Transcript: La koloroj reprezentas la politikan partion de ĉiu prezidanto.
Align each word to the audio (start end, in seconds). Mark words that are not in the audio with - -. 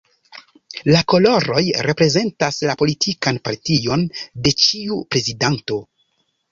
La 0.93 1.01
koloroj 1.13 1.63
reprezentas 1.89 2.57
la 2.71 2.77
politikan 2.81 3.41
partion 3.51 4.09
de 4.49 4.59
ĉiu 4.67 5.01
prezidanto. 5.15 5.81